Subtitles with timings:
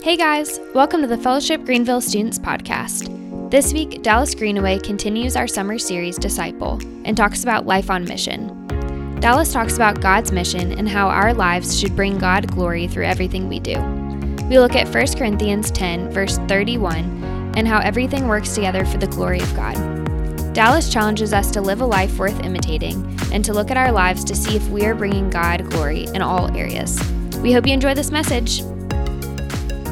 [0.00, 3.50] Hey guys, welcome to the Fellowship Greenville Students Podcast.
[3.50, 8.68] This week, Dallas Greenaway continues our summer series Disciple and talks about life on mission.
[9.18, 13.48] Dallas talks about God's mission and how our lives should bring God glory through everything
[13.48, 13.74] we do.
[14.48, 19.08] We look at 1 Corinthians 10, verse 31, and how everything works together for the
[19.08, 19.74] glory of God.
[20.54, 24.22] Dallas challenges us to live a life worth imitating and to look at our lives
[24.24, 26.96] to see if we are bringing God glory in all areas.
[27.38, 28.62] We hope you enjoy this message.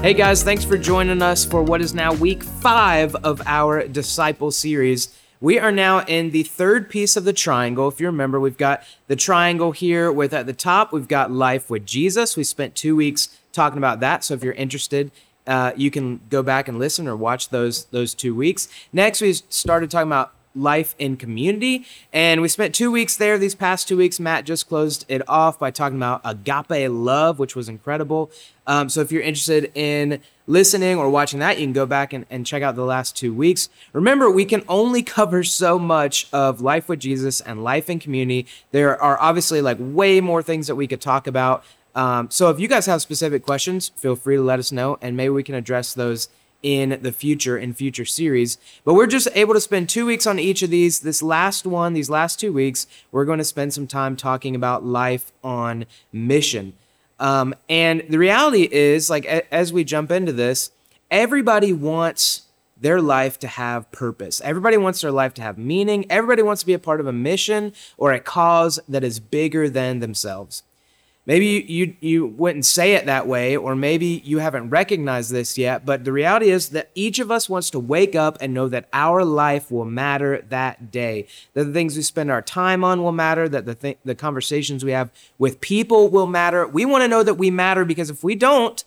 [0.07, 4.52] Hey guys, thanks for joining us for what is now week five of our Disciple
[4.52, 5.12] series.
[5.41, 7.88] We are now in the third piece of the triangle.
[7.88, 11.69] If you remember, we've got the triangle here with at the top, we've got life
[11.70, 12.37] with Jesus.
[12.37, 14.23] We spent two weeks talking about that.
[14.23, 15.10] So if you're interested,
[15.45, 18.68] uh, you can go back and listen or watch those those two weeks.
[18.93, 21.84] Next, we started talking about life in community.
[22.12, 23.38] And we spent two weeks there.
[23.38, 27.55] These past two weeks, Matt just closed it off by talking about agape love, which
[27.55, 28.30] was incredible.
[28.66, 32.27] Um, so if you're interested in listening or watching that, you can go back and,
[32.30, 33.68] and check out the last two weeks.
[33.93, 38.46] Remember, we can only cover so much of life with Jesus and life in community.
[38.73, 41.65] There are obviously like way more things that we could talk about.
[41.95, 45.16] Um, so if you guys have specific questions, feel free to let us know, and
[45.16, 46.29] maybe we can address those
[46.62, 48.59] in the future in future series.
[48.85, 51.01] But we're just able to spend two weeks on each of these.
[51.01, 54.84] This last one, these last two weeks, we're going to spend some time talking about
[54.84, 56.73] life on mission.
[57.18, 60.71] Um, and the reality is, like, a- as we jump into this,
[61.10, 62.43] everybody wants
[62.79, 64.41] their life to have purpose.
[64.44, 66.04] Everybody wants their life to have meaning.
[66.10, 69.71] Everybody wants to be a part of a mission or a cause that is bigger
[69.71, 70.62] than themselves.
[71.27, 75.84] Maybe you, you, wouldn't say it that way, or maybe you haven't recognized this yet,
[75.84, 78.88] but the reality is that each of us wants to wake up and know that
[78.93, 81.27] our life will matter that day.
[81.55, 84.84] That the things we spend our time on will matter, that the, th- the conversations
[84.84, 86.65] we have with people will matter.
[86.65, 88.84] We want to know that we matter because if we don't,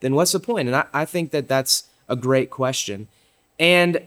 [0.00, 0.66] then what's the point?
[0.66, 3.06] And I, I think that that's a great question.
[3.60, 4.02] And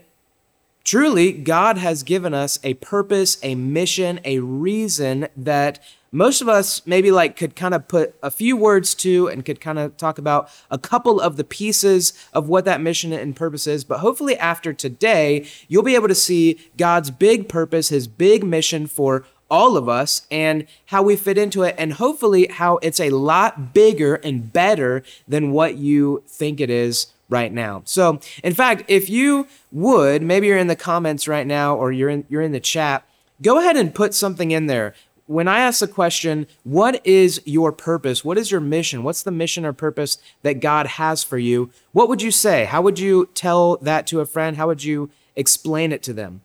[0.84, 5.80] truly, God has given us a purpose, a mission, a reason that
[6.12, 9.60] most of us maybe like could kind of put a few words to and could
[9.60, 13.66] kind of talk about a couple of the pieces of what that mission and purpose
[13.66, 13.84] is.
[13.84, 18.86] But hopefully, after today, you'll be able to see God's big purpose, his big mission
[18.86, 23.10] for all of us and how we fit into it, and hopefully, how it's a
[23.10, 27.82] lot bigger and better than what you think it is right now.
[27.86, 32.10] So, in fact, if you would, maybe you're in the comments right now or you're
[32.10, 33.04] in you're in the chat,
[33.42, 34.94] go ahead and put something in there
[35.26, 38.26] when I ask the question, what is your purpose?
[38.26, 39.04] What is your mission?
[39.04, 41.72] What's the mission or purpose that God has for you?
[41.92, 42.66] What would you say?
[42.66, 44.58] How would you tell that to a friend?
[44.58, 46.42] How would you explain it to them?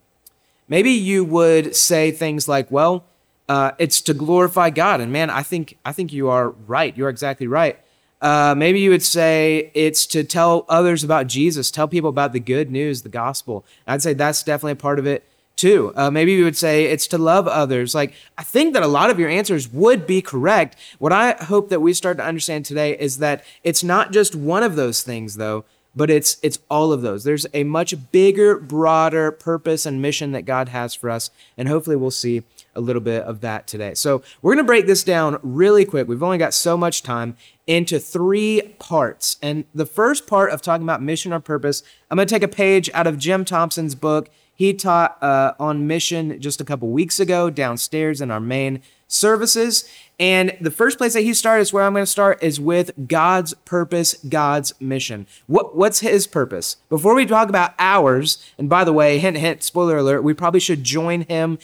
[0.69, 3.05] Maybe you would say things like, well,
[3.49, 5.01] uh, it's to glorify God.
[5.01, 6.97] And man, I think, I think you are right.
[6.97, 7.79] You're exactly right.
[8.21, 12.41] Uh, maybe you would say it's to tell others about Jesus, tell people about the
[12.41, 13.65] good news, the gospel.
[13.87, 15.25] I'd say that's definitely a part of it
[15.55, 15.93] too.
[15.97, 17.95] Uh, maybe you would say it's to love others.
[17.95, 20.77] Like, I think that a lot of your answers would be correct.
[20.99, 24.63] What I hope that we start to understand today is that it's not just one
[24.63, 25.65] of those things, though,
[25.95, 27.25] but it's it's all of those.
[27.25, 31.97] There's a much bigger, broader purpose and mission that God has for us, and hopefully
[31.97, 32.45] we'll see
[32.79, 33.93] a little bit of that today.
[33.95, 36.09] So we're going to break this down really quick.
[36.09, 39.37] We've only got so much time into three parts.
[39.43, 42.49] And the first part of talking about mission or purpose, I'm going to take a
[42.49, 44.31] page out of Jim Thompson's book.
[44.55, 49.91] He taught uh, on mission just a couple weeks ago downstairs in our main services.
[50.21, 53.09] And the first place that he started is where I'm going to start is with
[53.09, 55.27] God's purpose, God's mission.
[55.47, 56.77] What, what's his purpose?
[56.89, 60.61] Before we talk about ours, and by the way, hint, hint, spoiler alert, we probably
[60.61, 61.59] should join him.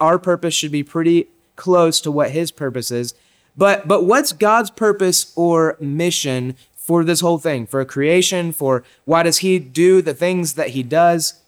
[0.00, 3.14] Our purpose should be pretty close to what his purpose is.
[3.56, 7.66] But, but what's God's purpose or mission for this whole thing?
[7.66, 8.52] For creation?
[8.52, 11.42] For why does he do the things that he does?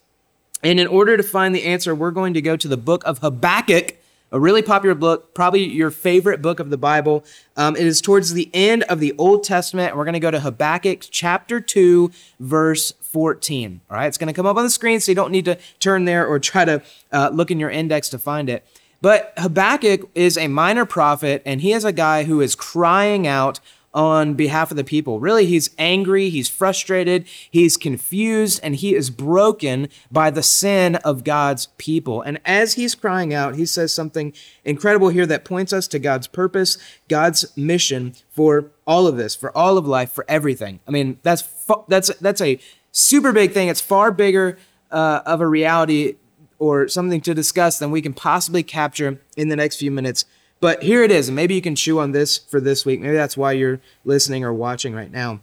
[0.62, 3.19] And in order to find the answer, we're going to go to the book of
[3.19, 3.97] Habakkuk,
[4.33, 7.25] a really popular book, probably your favorite book of the Bible.
[7.57, 10.41] Um, it is towards the end of the Old Testament, we're going to go to
[10.41, 13.81] Habakkuk chapter 2, verse 14.
[13.91, 15.59] All right, it's going to come up on the screen, so you don't need to
[15.78, 16.83] turn there or try to
[17.13, 18.65] uh, look in your index to find it.
[19.03, 23.59] But Habakkuk is a minor prophet, and he is a guy who is crying out
[23.92, 25.19] on behalf of the people.
[25.19, 31.25] Really, he's angry, he's frustrated, he's confused, and he is broken by the sin of
[31.25, 32.22] God's people.
[32.22, 34.33] And as he's crying out, he says something
[34.65, 36.78] incredible here that points us to God's purpose,
[37.09, 40.81] God's mission for all of this, for all of life, for everything.
[40.87, 41.42] I mean, that's
[41.89, 42.60] that's that's a
[42.92, 43.69] super big thing.
[43.69, 44.59] It's far bigger
[44.91, 46.15] uh, of a reality
[46.59, 50.27] or something to discuss than we can possibly capture in the next few minutes
[50.60, 53.01] but here it is, and maybe you can chew on this for this week.
[53.01, 55.41] Maybe that's why you're listening or watching right now.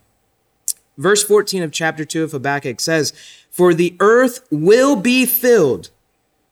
[0.98, 3.14] Verse 14 of chapter 2 of Habakkuk says,
[3.50, 5.90] For the earth will be filled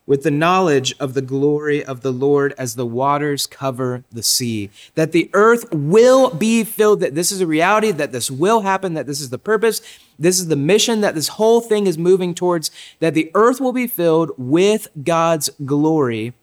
[0.07, 4.69] with the knowledge of the glory of the Lord as the waters cover the sea.
[4.93, 8.93] That the earth will be filled, that this is a reality, that this will happen,
[8.93, 9.81] that this is the purpose,
[10.19, 12.69] this is the mission that this whole thing is moving towards,
[12.99, 16.33] that the earth will be filled with God's glory,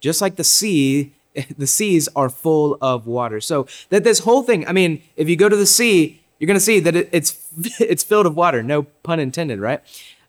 [0.00, 1.12] just like the sea.
[1.58, 3.40] The seas are full of water.
[3.40, 6.58] So that this whole thing, I mean, if you go to the sea, you're going
[6.58, 7.48] to see that it's
[7.80, 8.62] it's filled with water.
[8.62, 9.80] No pun intended, right?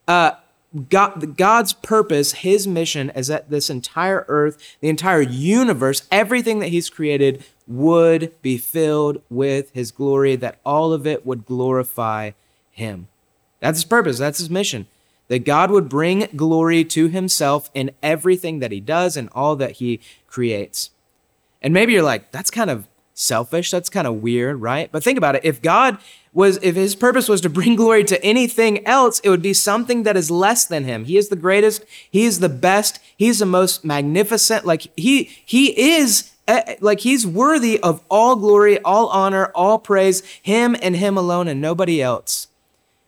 [0.08, 0.32] Uh,
[0.90, 6.68] God, God's purpose, His mission, is that this entire earth, the entire universe, everything that
[6.68, 10.36] He's created would be filled with His glory.
[10.36, 12.32] That all of it would glorify
[12.72, 13.08] Him.
[13.60, 14.18] That's His purpose.
[14.18, 14.88] That's His mission.
[15.30, 19.74] That God would bring glory to Himself in everything that He does and all that
[19.74, 20.92] He creates.
[21.62, 23.72] And maybe you're like, that's kind of selfish.
[23.72, 24.92] That's kind of weird, right?
[24.92, 25.44] But think about it.
[25.44, 25.98] If God
[26.34, 30.04] was, if his purpose was to bring glory to anything else, it would be something
[30.04, 31.06] that is less than him.
[31.06, 31.84] He is the greatest.
[32.10, 33.00] He is the best.
[33.18, 34.66] He's the most magnificent.
[34.66, 40.22] Like he, he is eh, like he's worthy of all glory, all honor, all praise,
[40.42, 42.48] him and him alone and nobody else.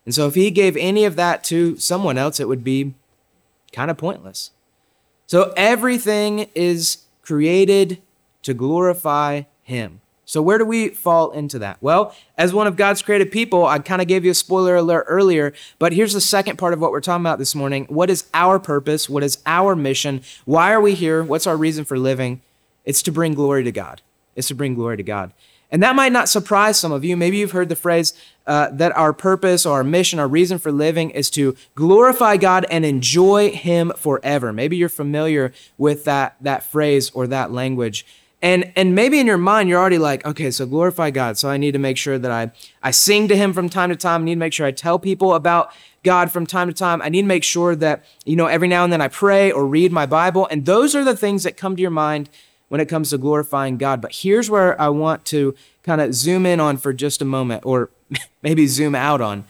[0.05, 2.95] And so if he gave any of that to someone else, it would be
[3.71, 4.49] kind of pointless.
[5.27, 8.01] So everything is created
[8.43, 10.01] to glorify him.
[10.25, 11.77] So, where do we fall into that?
[11.81, 15.05] Well, as one of God's created people, I kind of gave you a spoiler alert
[15.07, 17.85] earlier, but here's the second part of what we're talking about this morning.
[17.89, 19.09] What is our purpose?
[19.09, 20.21] What is our mission?
[20.45, 21.23] Why are we here?
[21.23, 22.41] What's our reason for living?
[22.85, 24.03] It's to bring glory to God.
[24.35, 25.33] It's to bring glory to God.
[25.71, 27.15] And that might not surprise some of you.
[27.15, 28.13] Maybe you've heard the phrase
[28.47, 32.65] uh, that our purpose or our mission, our reason for living is to glorify God
[32.71, 34.51] and enjoy Him forever.
[34.51, 38.05] Maybe you're familiar with that, that phrase or that language.
[38.41, 41.37] And and maybe in your mind you're already like, okay, so glorify God.
[41.37, 42.51] So I need to make sure that I
[42.81, 44.21] I sing to him from time to time.
[44.21, 45.71] I need to make sure I tell people about
[46.03, 47.01] God from time to time.
[47.01, 49.67] I need to make sure that, you know, every now and then I pray or
[49.67, 50.47] read my Bible.
[50.49, 52.29] And those are the things that come to your mind
[52.69, 54.01] when it comes to glorifying God.
[54.01, 55.53] But here's where I want to
[55.83, 57.89] kind of zoom in on for just a moment, or
[58.41, 59.45] maybe zoom out on,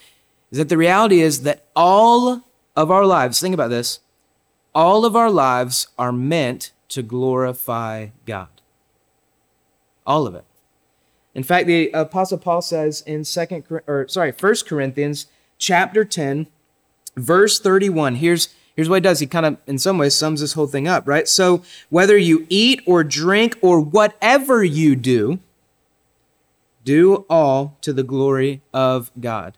[0.51, 2.43] is that the reality is that all
[2.75, 3.99] of our lives, think about this,
[4.73, 8.47] all of our lives are meant to glorify God.
[10.09, 10.43] All of it.
[11.35, 15.27] In fact, the apostle Paul says in second or sorry, 1 Corinthians
[15.59, 16.47] chapter 10
[17.15, 18.15] verse 31.
[18.15, 19.19] Here's here's what he does.
[19.19, 21.27] He kind of in some ways sums this whole thing up, right?
[21.27, 25.39] So, whether you eat or drink or whatever you do,
[26.83, 29.57] do all to the glory of God.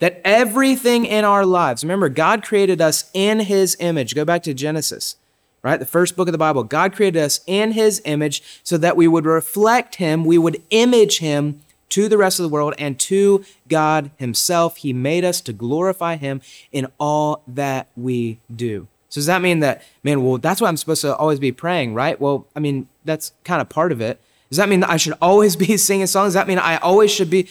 [0.00, 4.16] That everything in our lives, remember, God created us in his image.
[4.16, 5.16] Go back to Genesis
[5.62, 5.78] right?
[5.78, 6.64] The first book of the Bible.
[6.64, 11.18] God created us in his image so that we would reflect him, we would image
[11.18, 11.60] him
[11.90, 14.78] to the rest of the world and to God himself.
[14.78, 16.40] He made us to glorify him
[16.72, 18.86] in all that we do.
[19.08, 21.94] So does that mean that, man, well, that's why I'm supposed to always be praying,
[21.94, 22.20] right?
[22.20, 24.20] Well, I mean, that's kind of part of it.
[24.50, 26.28] Does that mean that I should always be singing songs?
[26.28, 27.48] Does that mean I always should be?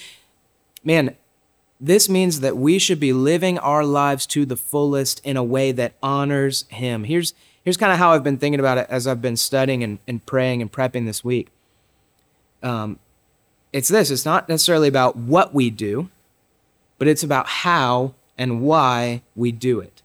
[0.84, 1.16] Man,
[1.82, 5.72] this means that we should be living our lives to the fullest in a way
[5.72, 7.06] that honors Him.
[7.06, 7.34] Here's,
[7.64, 10.26] here's kind of how I've been thinking about it as I've been studying and, and
[10.26, 11.50] praying and prepping this week.
[12.62, 13.00] Um,
[13.72, 16.10] it's this it's not necessarily about what we do,
[16.98, 20.02] but it's about how and why we do it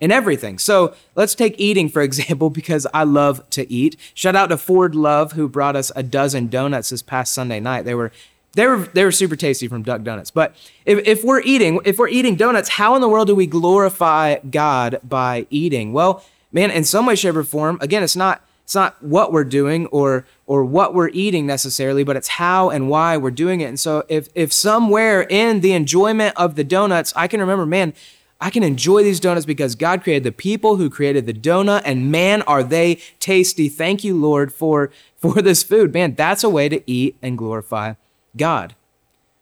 [0.00, 0.58] in everything.
[0.58, 3.96] So let's take eating, for example, because I love to eat.
[4.14, 7.84] Shout out to Ford Love, who brought us a dozen donuts this past Sunday night.
[7.84, 8.12] They were
[8.52, 10.30] they were they were super tasty from Duck Donuts.
[10.30, 10.56] But
[10.86, 14.38] if, if we're eating, if we're eating donuts, how in the world do we glorify
[14.38, 15.92] God by eating?
[15.92, 19.44] Well, man, in some way, shape, or form, again, it's not it's not what we're
[19.44, 23.66] doing or or what we're eating necessarily, but it's how and why we're doing it.
[23.66, 27.94] And so if if somewhere in the enjoyment of the donuts, I can remember, man,
[28.40, 32.10] I can enjoy these donuts because God created the people who created the donut, and
[32.10, 33.68] man, are they tasty.
[33.68, 35.94] Thank you, Lord, for for this food.
[35.94, 37.94] Man, that's a way to eat and glorify
[38.36, 38.74] God.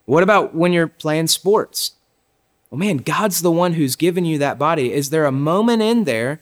[0.05, 1.93] What about when you're playing sports?
[2.69, 4.93] Well, man, God's the one who's given you that body.
[4.93, 6.41] Is there a moment in there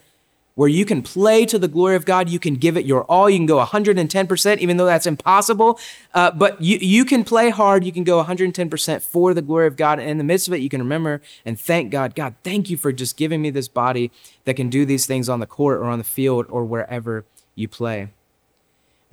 [0.55, 2.29] where you can play to the glory of God.
[2.29, 3.29] You can give it your all.
[3.29, 5.79] You can go 110%, even though that's impossible.
[6.13, 7.83] Uh, but you, you can play hard.
[7.83, 9.99] You can go 110% for the glory of God.
[9.99, 12.15] And in the midst of it, you can remember and thank God.
[12.15, 14.11] God, thank you for just giving me this body
[14.45, 17.67] that can do these things on the court or on the field or wherever you
[17.67, 18.09] play.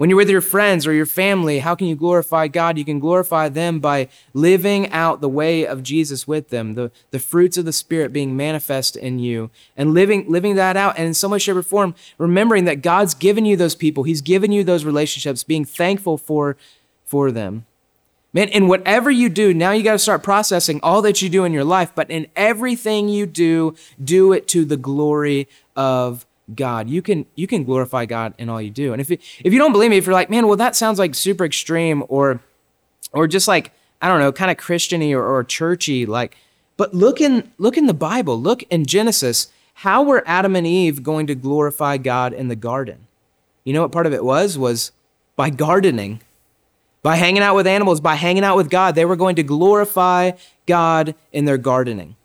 [0.00, 2.78] When you're with your friends or your family, how can you glorify God?
[2.78, 7.19] You can glorify them by living out the way of Jesus with them, the, the
[7.19, 10.97] fruits of the Spirit being manifest in you, and living, living that out.
[10.97, 14.23] And in some way, shape, or form, remembering that God's given you those people, He's
[14.23, 16.57] given you those relationships, being thankful for,
[17.04, 17.66] for them.
[18.33, 21.45] Man, in whatever you do, now you got to start processing all that you do
[21.45, 26.88] in your life, but in everything you do, do it to the glory of God.
[26.88, 28.92] You can you can glorify God in all you do.
[28.92, 30.99] And if you, if you don't believe me, if you're like, man, well, that sounds
[30.99, 32.40] like super extreme or
[33.12, 36.37] or just like I don't know, kind of Christiany or, or churchy, like.
[36.76, 38.40] But look in look in the Bible.
[38.40, 39.49] Look in Genesis.
[39.75, 43.07] How were Adam and Eve going to glorify God in the garden?
[43.64, 44.57] You know what part of it was?
[44.57, 44.92] Was
[45.37, 46.21] by gardening,
[47.02, 48.95] by hanging out with animals, by hanging out with God.
[48.95, 50.33] They were going to glorify
[50.66, 52.16] God in their gardening.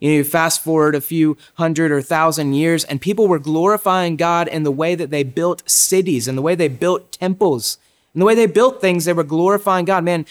[0.00, 4.16] You know, you fast forward a few hundred or thousand years, and people were glorifying
[4.16, 7.78] God in the way that they built cities, and the way they built temples,
[8.14, 9.04] and the way they built things.
[9.04, 10.02] They were glorifying God.
[10.02, 10.24] Man,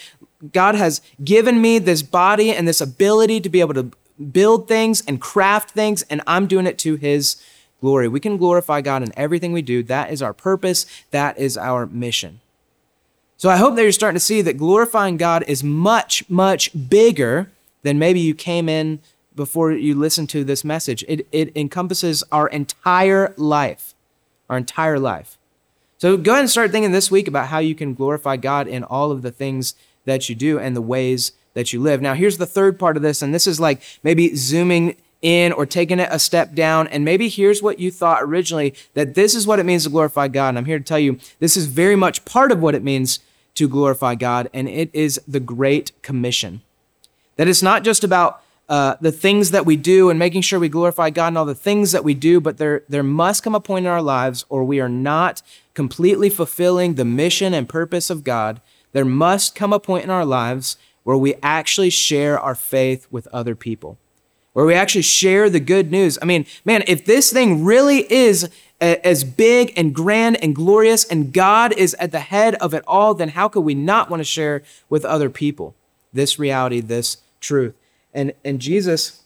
[0.52, 3.90] God has given me this body and this ability to be able to
[4.32, 7.40] build things and craft things, and I'm doing it to His
[7.80, 8.08] glory.
[8.08, 9.82] We can glorify God in everything we do.
[9.84, 12.40] That is our purpose, that is our mission.
[13.36, 17.50] So I hope that you're starting to see that glorifying God is much, much bigger
[17.82, 19.00] than maybe you came in
[19.40, 21.02] before you listen to this message.
[21.08, 23.94] It, it encompasses our entire life,
[24.50, 25.38] our entire life.
[25.96, 28.84] So go ahead and start thinking this week about how you can glorify God in
[28.84, 32.02] all of the things that you do and the ways that you live.
[32.02, 35.64] Now, here's the third part of this, and this is like maybe zooming in or
[35.64, 36.86] taking it a step down.
[36.88, 40.28] And maybe here's what you thought originally that this is what it means to glorify
[40.28, 40.50] God.
[40.50, 43.20] And I'm here to tell you this is very much part of what it means
[43.54, 46.60] to glorify God, and it is the Great Commission.
[47.36, 50.70] That it's not just about uh, the things that we do and making sure we
[50.70, 53.60] glorify God and all the things that we do, but there, there must come a
[53.60, 55.42] point in our lives or we are not
[55.74, 58.62] completely fulfilling the mission and purpose of God
[58.92, 63.26] there must come a point in our lives where we actually share our faith with
[63.28, 63.98] other people,
[64.52, 66.18] where we actually share the good news.
[66.20, 68.50] I mean, man, if this thing really is
[68.80, 73.14] as big and grand and glorious and God is at the head of it all,
[73.14, 75.74] then how could we not want to share with other people
[76.12, 77.74] this reality, this truth?
[78.12, 79.22] And, and Jesus,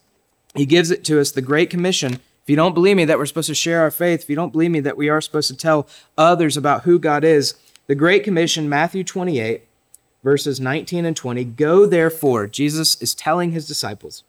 [0.55, 2.15] he gives it to us, the Great Commission.
[2.15, 4.53] If you don't believe me that we're supposed to share our faith, if you don't
[4.53, 5.87] believe me that we are supposed to tell
[6.19, 7.55] others about who God is,
[7.87, 9.65] the Great Commission, Matthew 28,
[10.23, 14.25] verses 19 and 20 Go therefore, Jesus is telling his disciples,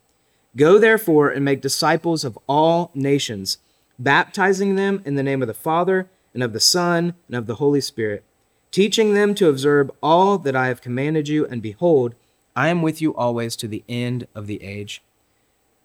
[0.55, 3.57] Go therefore and make disciples of all nations,
[3.99, 7.55] baptizing them in the name of the Father, and of the Son, and of the
[7.55, 8.23] Holy Spirit,
[8.71, 12.15] teaching them to observe all that I have commanded you, and behold,
[12.55, 15.01] I am with you always to the end of the age.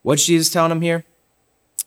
[0.03, 1.05] What's Jesus telling them here?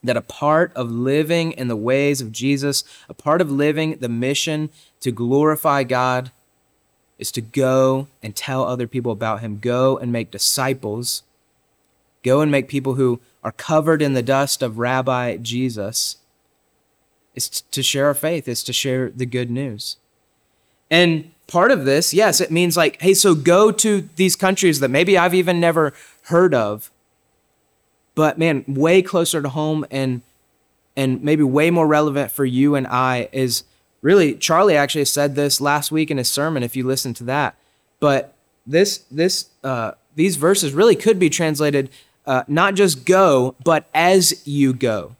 [0.04, 4.10] that a part of living in the ways of Jesus, a part of living the
[4.10, 6.32] mission to glorify God,
[7.18, 9.60] is to go and tell other people about Him.
[9.60, 11.24] Go and make disciples.
[12.22, 16.18] Go and make people who are covered in the dust of Rabbi Jesus.
[17.34, 19.98] Is to share our faith, is to share the good news.
[20.90, 24.90] And part of this, yes, it means like, hey, so go to these countries that
[24.90, 26.92] maybe I've even never heard of
[28.16, 30.22] but man, way closer to home and
[30.96, 33.64] and maybe way more relevant for you and I is
[34.02, 37.56] really Charlie actually said this last week in his sermon if you listen to that.
[38.00, 38.34] But
[38.66, 41.90] this this uh, these verses really could be translated
[42.26, 45.16] uh, not just go, but as you go.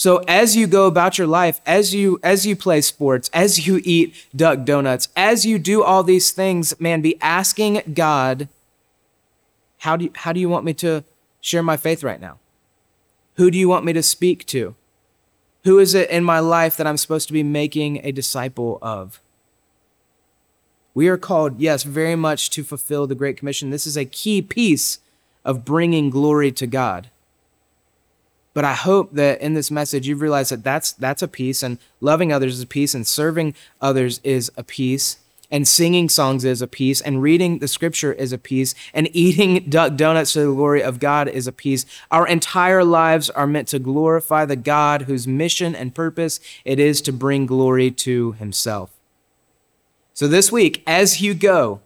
[0.00, 3.82] So as you go about your life, as you as you play sports, as you
[3.84, 8.48] eat duck donuts, as you do all these things, man, be asking God,
[9.80, 11.04] how do you, how do you want me to
[11.42, 12.38] share my faith right now?
[13.34, 14.74] Who do you want me to speak to?
[15.64, 19.20] Who is it in my life that I'm supposed to be making a disciple of?
[20.94, 23.68] We are called, yes, very much to fulfill the Great Commission.
[23.68, 25.00] This is a key piece
[25.44, 27.10] of bringing glory to God.
[28.52, 31.78] But I hope that in this message you've realized that that's, that's a piece, and
[32.00, 35.18] loving others is a piece, and serving others is a piece
[35.50, 39.64] and singing songs is a piece, and reading the scripture is a piece, and eating
[39.68, 41.84] duck donuts to the glory of God is a piece.
[42.10, 47.00] Our entire lives are meant to glorify the God whose mission and purpose it is
[47.02, 48.90] to bring glory to himself.
[50.14, 51.80] So this week, as you go,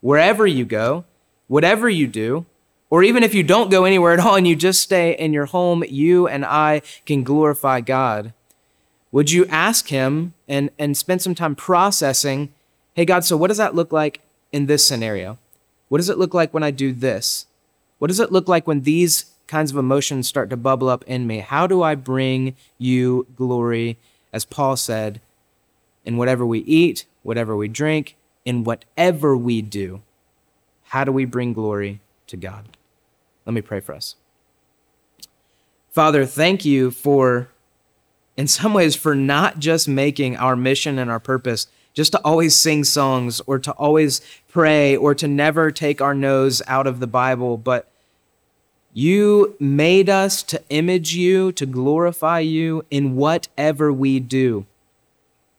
[0.00, 1.04] wherever you go,
[1.46, 2.46] whatever you do,
[2.90, 5.46] or even if you don't go anywhere at all and you just stay in your
[5.46, 8.32] home, you and I can glorify God.
[9.12, 12.52] Would you ask Him and, and spend some time processing
[12.98, 15.38] hey, God, so what does that look like in this scenario?
[15.88, 17.46] What does it look like when I do this?
[18.00, 21.24] What does it look like when these kinds of emotions start to bubble up in
[21.24, 21.38] me?
[21.38, 23.98] How do I bring you glory,
[24.32, 25.20] as Paul said,
[26.04, 30.02] in whatever we eat, whatever we drink, in whatever we do?
[30.86, 32.77] How do we bring glory to God?
[33.48, 34.14] Let me pray for us.
[35.88, 37.48] Father, thank you for,
[38.36, 42.54] in some ways, for not just making our mission and our purpose just to always
[42.54, 47.06] sing songs or to always pray or to never take our nose out of the
[47.06, 47.90] Bible, but
[48.92, 54.66] you made us to image you, to glorify you in whatever we do.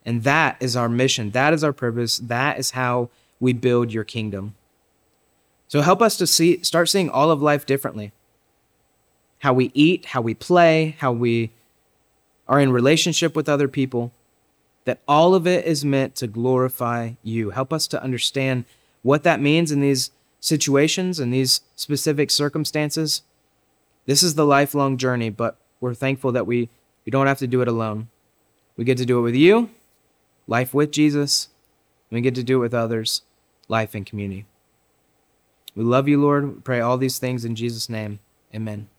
[0.05, 1.31] And that is our mission.
[1.31, 2.19] That is our purpose.
[2.19, 4.53] That is how we build your kingdom.
[5.69, 8.11] So help us to see start seeing all of life differently.
[9.39, 11.51] How we eat, how we play, how we
[12.47, 14.11] are in relationship with other people,
[14.85, 17.51] that all of it is meant to glorify you.
[17.51, 18.65] Help us to understand
[19.03, 20.09] what that means in these
[20.39, 23.21] situations and these specific circumstances.
[24.07, 26.69] This is the lifelong journey, but we're thankful that we,
[27.05, 28.09] we don't have to do it alone.
[28.75, 29.69] We get to do it with you,
[30.47, 31.49] life with Jesus,
[32.09, 33.21] and we get to do it with others,
[33.67, 34.45] life in community.
[35.75, 36.55] We love you, Lord.
[36.55, 38.19] We pray all these things in Jesus' name.
[38.53, 38.89] Amen.